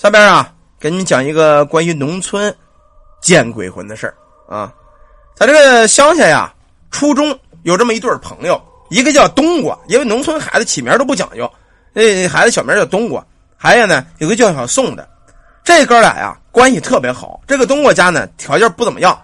[0.00, 2.56] 下边啊，给你们讲一个关于农村
[3.20, 4.14] 见鬼魂的事儿
[4.48, 4.72] 啊。
[5.34, 6.50] 在这个乡下呀，
[6.90, 8.58] 初中有这么一对朋友，
[8.88, 11.52] 一个叫冬瓜，因为农村孩子起名都不讲究，
[11.92, 13.22] 那孩子小名叫冬瓜。
[13.58, 15.06] 还有呢，有个叫小宋的，
[15.62, 17.38] 这哥俩呀关系特别好。
[17.46, 19.20] 这个冬瓜家呢条件不怎么样，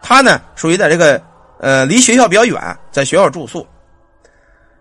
[0.00, 1.20] 他呢属于在这个
[1.58, 3.66] 呃离学校比较远，在学校住宿。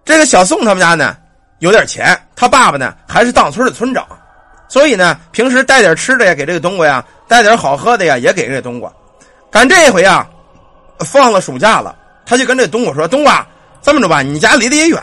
[0.05, 1.17] 这个小宋他们家呢
[1.57, 4.05] 有点钱，他爸爸呢还是当村的村长。
[4.69, 8.89] 所以呢，平时带点吃的呀，给这个冬瓜呀；带点好喝的呀，也给这个冬瓜。
[9.51, 10.29] 赶这一回啊，
[10.99, 13.45] 放了暑假了，他就跟这冬瓜说：“冬瓜，
[13.81, 15.01] 这么着吧，你家离得也远，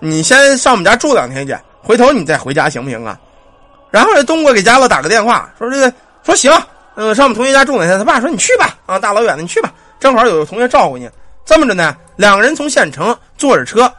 [0.00, 3.18] 你先上我们家住两天去，回头你再回家行不行啊？”
[3.90, 5.90] 然后这冬瓜给家乐打个电话，说：“这个
[6.22, 6.52] 说行，
[6.96, 11.08] 嗯，上我们同学家住两天。”他爸说：“你去吧，啊，大老远的你去吧，正好有个同学照顾你。”
[11.46, 13.90] 这么着呢，两个人从县城坐着车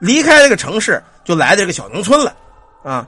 [0.00, 2.34] 离开这个城市，就来这个小农村了，
[2.82, 3.06] 啊。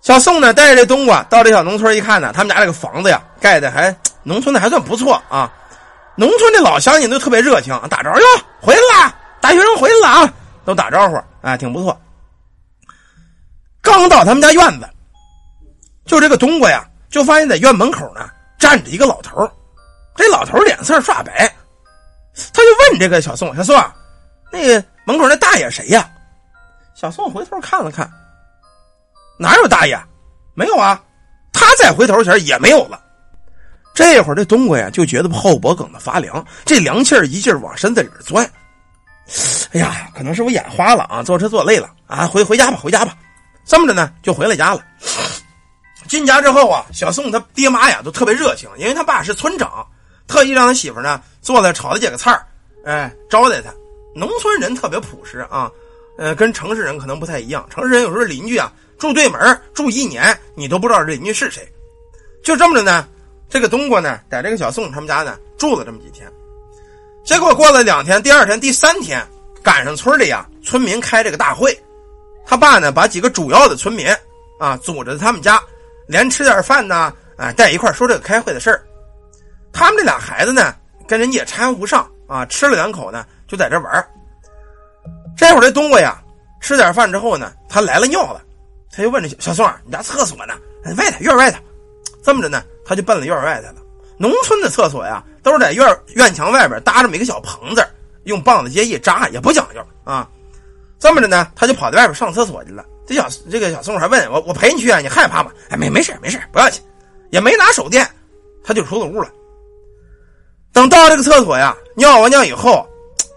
[0.00, 5.52] 小宋呢，带着这冬瓜到这小农村一看呢，他们家这个房子呀，盖的还 农村的还算不错啊。
[6.16, 8.26] 农村的老乡亲都特别热情，打招呼哟，
[8.60, 12.00] 回来了，大学生回来了啊，都打招呼，哎，挺不错。
[13.80, 14.88] 刚到他们家院子，
[16.06, 19.48] 就这个冬瓜呀，就发现在院门口呢站着一个老头
[20.16, 21.48] 这老头脸色刷白，
[22.52, 23.76] 他就问这个小宋：“小宋，
[24.50, 26.08] 那个门口那大爷谁呀？”
[26.94, 28.10] 小宋回头看了看。
[29.38, 29.98] 哪有大爷？
[30.54, 31.00] 没有啊！
[31.52, 33.00] 他再回头前也没有了。
[33.94, 38.48] 这会儿这冬瓜呀就觉得后脖梗子发凉，这凉气儿一劲儿往身子里面钻。
[39.72, 41.22] 哎呀，可能是我眼花了啊！
[41.22, 43.16] 坐车坐累了啊，回回家吧，回家吧。
[43.64, 44.84] 这么着呢，就回了家了。
[46.08, 49.86] 进家之后啊，小宋他爹妈呀都特别热情，因为他爸是村长，
[50.26, 52.40] 特意让他媳妇呢做了炒了几个菜
[52.84, 53.70] 哎，招待他。
[54.14, 55.70] 农村人特别朴实啊，
[56.16, 57.66] 呃，跟城市人可能不太一样。
[57.68, 58.72] 城市人有时候邻居啊。
[58.98, 61.66] 住对门住一年，你都不知道这邻居是谁。
[62.42, 63.06] 就这么着呢，
[63.48, 66.30] 这个冬瓜呢，在这个小宋他们家呢住了这么几天。
[67.24, 69.24] 结果过了两天，第二天、第三天，
[69.62, 71.78] 赶上村里啊村民开这个大会，
[72.44, 74.06] 他爸呢把几个主要的村民
[74.58, 75.62] 啊组织他们家，
[76.06, 78.80] 连吃点饭呢，啊带一块说这个开会的事。
[79.72, 80.74] 他们这俩孩子呢，
[81.06, 84.08] 跟人家也掺和不上啊，吃了两口呢，就在这玩
[85.36, 86.20] 这会儿这冬瓜呀，
[86.60, 88.42] 吃点饭之后呢，他来了尿了。
[88.90, 90.54] 他就问这小宋你家厕所呢？
[90.96, 91.58] 外头院外头。
[92.22, 93.76] 这么着呢，他就奔了院外头了。
[94.18, 97.86] 农村的厕所呀，都是在院院墙外边搭这么一个小棚子，
[98.24, 100.28] 用棒子接一扎，也不讲究啊。
[100.98, 102.84] 这么着呢，他就跑到外边上厕所去了。
[103.06, 104.98] 这小这个小宋还问我：“我陪你去啊？
[104.98, 106.82] 你害怕吗？”哎，没没事没事不要紧，
[107.30, 108.06] 也没拿手电，
[108.64, 109.30] 他就出了屋了。
[110.72, 112.86] 等到这个厕所呀，尿完尿以后，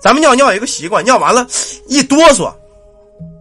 [0.02, 1.48] 咱们尿尿有一个习惯，尿完了，
[1.88, 2.54] 一哆嗦。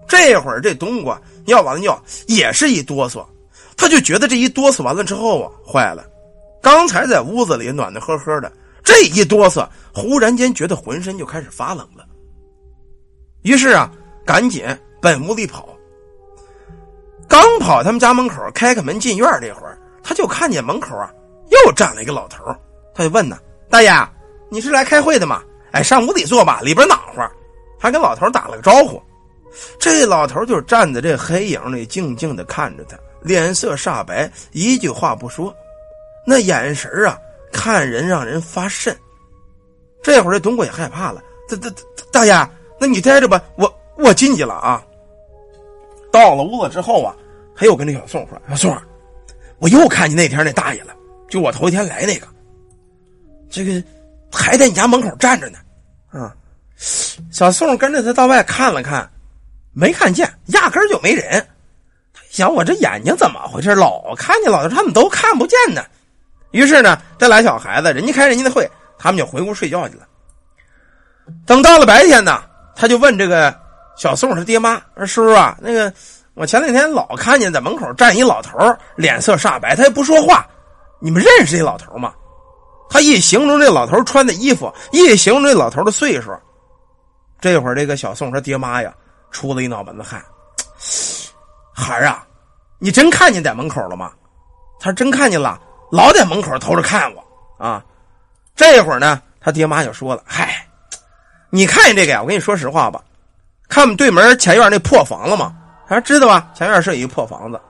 [0.06, 1.20] 这会儿这冬瓜。
[1.50, 3.26] 尿完了尿也是一哆嗦，
[3.76, 6.06] 他就觉得这一哆嗦完了之后啊，坏了。
[6.62, 8.52] 刚才在屋子里暖暖和和的，
[8.84, 12.06] 这一哆嗦，忽然间觉得浑身就开始发冷了。
[13.42, 13.90] 于是啊，
[14.24, 14.64] 赶紧
[15.02, 15.68] 奔屋里跑。
[17.26, 21.10] 刚跑他们家门口，开开门进院这会儿，他就看见门口啊
[21.50, 22.44] 又站了一个老头
[22.94, 23.90] 他就问呢：“大爷，
[24.50, 25.42] 你是来开会的吗？
[25.72, 27.28] 哎，上屋里坐吧，里边暖和。”
[27.80, 29.02] 还跟老头打了个招呼。
[29.78, 35.54] 这老头就站在这黑影里，静静的看着他，脸色煞白，一句话不说，
[36.26, 37.18] 那眼神啊，
[37.52, 38.96] 看人让人发瘆。
[40.02, 41.70] 这会儿这东瓜也害怕了，大大
[42.12, 44.82] 大爷，那你待着吧，我我进去了啊。
[46.12, 47.14] 到了屋子之后啊，
[47.54, 48.82] 他又跟这小宋说：“小宋，
[49.58, 50.94] 我又看见那天那大爷了，
[51.28, 52.26] 就我头一天来那个，
[53.50, 53.82] 这个
[54.32, 55.58] 还在你家门口站着呢。”
[56.10, 56.34] 啊，
[57.30, 59.08] 小宋跟着他到外看了看。
[59.72, 61.46] 没看见，压根儿就没人。
[62.12, 63.74] 他想，我这眼睛怎么回事？
[63.74, 65.82] 老看见老头，他们都看不见呢。
[66.50, 70.02] 于是呢，这俩小孩子，人家开人家的会，他们就回屋睡觉去了。
[71.46, 72.42] 等到了白天呢，
[72.74, 73.56] 他就问这个
[73.96, 75.92] 小宋他爹妈说：“叔叔啊，那个
[76.34, 78.58] 我前两天老看见在门口站一老头，
[78.96, 80.44] 脸色煞白，他也不说话。
[80.98, 82.12] 你们认识这老头吗？”
[82.90, 86.36] 他一形容这老头穿的衣服，一形容这老头的岁数。
[87.40, 88.92] 这会儿，这个小宋他爹妈呀。
[89.30, 90.22] 出了一脑门子汗，
[91.72, 92.26] 孩儿啊，
[92.78, 94.12] 你真看见在门口了吗？
[94.78, 95.60] 他说真看见了，
[95.90, 97.84] 老在门口偷着看我啊。
[98.56, 100.66] 这会儿呢，他爹妈就说了：“嗨，
[101.50, 102.20] 你看见这个呀？
[102.22, 103.02] 我跟你说实话吧，
[103.68, 105.54] 看我们对门前院那破房了吗？
[105.88, 107.60] 他说知道吧，前院是有一个破房子，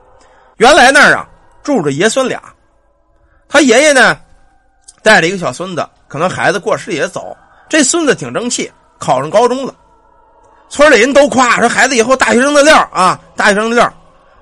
[0.56, 1.28] 原来那儿啊
[1.62, 2.42] 住着爷孙俩，
[3.48, 4.18] 他爷爷呢
[5.02, 7.36] 带着一个小孙子，可能孩子过世也早，
[7.68, 9.74] 这孙子挺争气，考上高中了。”
[10.70, 13.92] 村里人都夸说孩子以后大学生的料啊，大学生的料。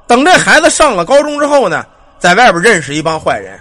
[0.07, 1.85] 等这孩子上了高中之后呢，
[2.19, 3.59] 在外边认识一帮坏人，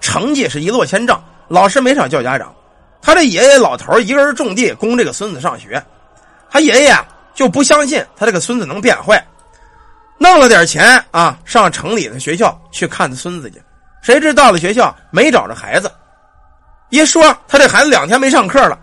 [0.00, 2.52] 成绩是一落千丈，老师没少叫家长。
[3.00, 5.80] 他这爷爷老头一个人种地供这个孙子上学，
[6.50, 6.96] 他爷爷
[7.34, 9.24] 就不相信他这个孙子能变坏，
[10.18, 13.62] 弄了点钱啊，上城里的学校去看他孙子去。
[14.02, 15.90] 谁知到了学校没找着孩子，
[16.90, 18.76] 一说他这孩子两天没上课了。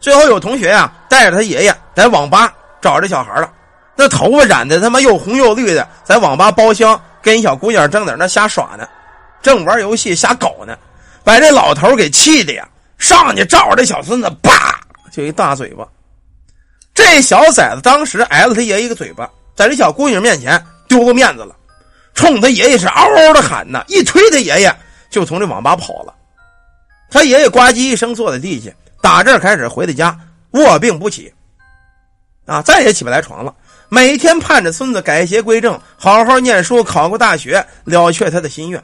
[0.00, 2.52] 最后有同学呀带着他爷爷在网吧
[2.82, 3.50] 找这小孩了，
[3.96, 8.86] 那头发染的他妈又红又绿的，在网吧包厢跟一小姑娘正在那瞎耍呢，
[9.40, 10.76] 正玩游戏瞎搞呢，
[11.22, 12.68] 把这老头给气的呀，
[12.98, 14.78] 上去照着这小孙子啪
[15.12, 15.86] 就一大嘴巴。
[16.92, 21.54] 这小崽子当时挨了他爷爷一个嘴巴，在这小姑娘面前丢了面子了，
[22.12, 24.76] 冲他爷爷是嗷嗷的喊呐，一推他爷爷
[25.08, 26.12] 就从这网吧跑了。
[27.10, 28.70] 他爷爷呱唧一声坐在地下。
[29.02, 30.16] 打这开始回到家
[30.52, 31.34] 卧病不起，
[32.46, 33.54] 啊，再也起不来床了。
[33.88, 38.82] 每天盼着孙子改邪归正，好好念书，考个大学，了却他的心愿。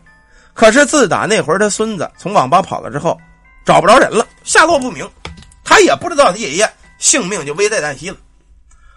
[0.55, 3.19] 可是自打那会儿他孙子从网吧跑了之后，
[3.65, 5.09] 找不着人了，下落不明。
[5.65, 8.17] 他也不知道他爷爷性命就危在旦夕了。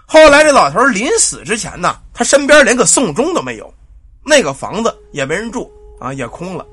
[0.05, 3.73] 后来这老头临死之前呢，他身边连个送终都没有，
[4.25, 6.65] 那个房子也没人住啊，也空了。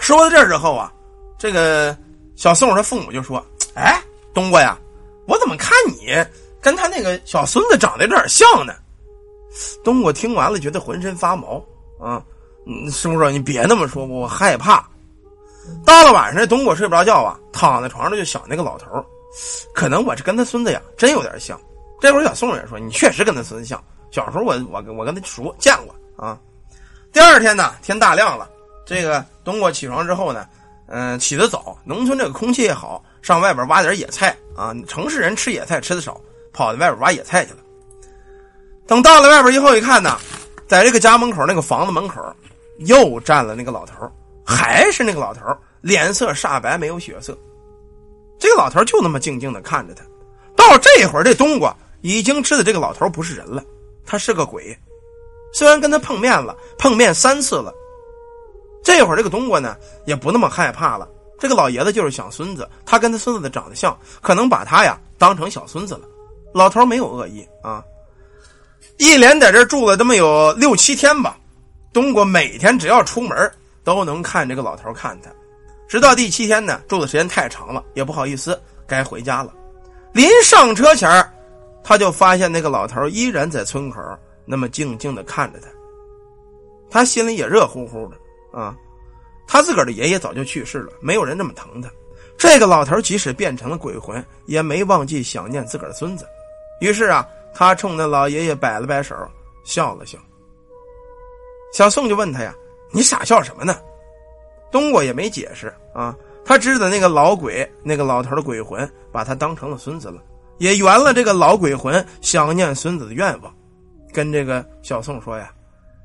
[0.00, 0.92] 说到这儿之后啊，
[1.38, 1.96] 这个。
[2.34, 3.44] 小宋他父母就说
[3.76, 4.02] ：“哎，
[4.34, 4.76] 东瓜呀，
[5.28, 6.12] 我怎么看你
[6.62, 8.72] 跟他那个小孙子长得有点像呢？”
[9.84, 11.62] 东瓜听完了，觉得浑身发毛
[12.00, 12.22] 啊！
[12.90, 14.88] 师傅说：“你别那么说，我害怕。”
[15.84, 19.04] 到了晚上，东瓜睡不着觉啊，躺在床上就想那个老头
[19.74, 21.60] 可能我是跟他孙子呀，真有点像。
[22.00, 26.38] 这会儿小宋也说：“你确实跟他孙子像，小时候我我我跟他熟见过啊。”
[27.12, 28.48] 第二天呢，天大亮了，
[28.86, 30.46] 这个东瓜起床之后呢。
[30.94, 34.74] 嗯，起得早，农村这个空气也好，上外边挖点野菜啊。
[34.86, 36.20] 城市人吃野菜吃的少，
[36.52, 37.58] 跑到外边挖野菜去了。
[38.86, 40.18] 等到了外边以后一看呢，
[40.66, 42.20] 在这个家门口那个房子门口，
[42.78, 43.94] 又站了那个老头
[44.44, 45.40] 还是那个老头
[45.80, 47.36] 脸色煞白，没有血色。
[48.38, 50.04] 这个老头就那么静静的看着他。
[50.56, 53.64] 到这会儿，这冬瓜已经知道这个老头不是人了，
[54.04, 54.76] 他是个鬼。
[55.54, 57.72] 虽然跟他碰面了，碰面三次了。
[58.82, 59.76] 这会儿这个冬瓜呢
[60.06, 61.08] 也不那么害怕了。
[61.38, 66.02] 这个老爷子就是小孙子，他跟他孙子的长得像，可能把他呀当成小孙子了。
[66.52, 67.82] 老头没有恶意啊，
[68.98, 71.36] 一连在这住了这么有六七天吧。
[71.92, 73.50] 冬瓜每天只要出门
[73.84, 75.30] 都能看这个老头看他，
[75.88, 79.52] 直到第七天呢，住的时间太长了，也不好意思该回家了。
[80.12, 81.10] 临上车前
[81.84, 84.00] 他就发现那个老头依然在村口
[84.44, 85.68] 那么静静的看着他，
[86.90, 88.16] 他心里也热乎乎的。
[88.58, 88.74] 啊，
[89.46, 91.90] 他自个儿的爷爷早就去世了，没有人那么疼他。
[92.38, 96.26] 这个老头即使变成了鬼魂，也没忘记想念自个儿的孙子。
[96.80, 99.16] 于是啊，他冲那老爷爷摆了摆手，
[99.64, 100.18] 笑了笑。
[101.72, 102.54] 小宋就问他呀
[102.92, 103.78] ：“你傻笑什么呢？”
[104.70, 106.14] 冬瓜也没解释啊，
[106.44, 110.22] 他知道那个老鬼，那个老头的鬼魂把他当成了孙子了，
[110.58, 113.54] 也圆了这个老鬼魂想念孙子的愿望，
[114.12, 115.52] 跟这个小宋说呀：“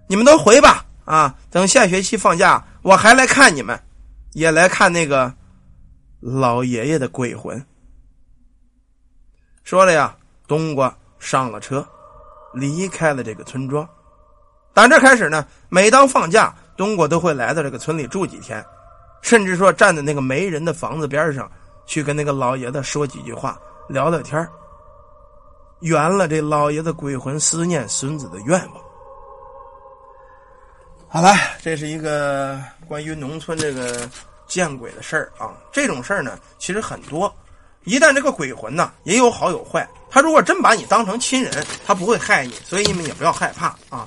[0.07, 1.33] 你们都回吧。”啊！
[1.49, 3.81] 等下学期放假，我还来看你们，
[4.33, 5.33] 也来看那个
[6.19, 7.65] 老爷爷的鬼魂。
[9.63, 10.16] 说了呀，
[10.47, 11.85] 冬瓜上了车，
[12.53, 13.87] 离开了这个村庄。
[14.73, 18.63] 打这开始呢，每当放假，冬瓜都会来到这个村里住几天，
[19.21, 21.51] 甚至说站在那个没人的房子边上，
[21.85, 24.47] 去跟那个老爷子说几句话，聊聊天
[25.81, 28.83] 圆了这老爷子鬼魂思念孙子的愿望。
[31.07, 34.09] 好了，这是一个关于农村这个
[34.45, 35.55] 见鬼的事儿啊。
[35.71, 37.33] 这种事儿呢，其实很多。
[37.87, 39.87] 一旦这个鬼魂呢，也有好有坏。
[40.09, 44.05] 他如果真把你当成亲人，他不会害你，所以你们也不要害怕啊。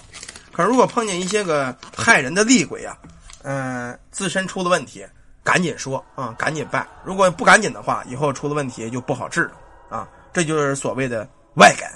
[0.53, 2.95] 可是如果碰见一些个害人的厉鬼啊，
[3.43, 5.03] 嗯，自身出了问题，
[5.43, 6.87] 赶紧说啊，赶紧办。
[7.05, 9.53] 如果不赶紧的话，以后出了问题就不好治了
[9.89, 10.07] 啊。
[10.31, 11.91] 这就是所谓的外感。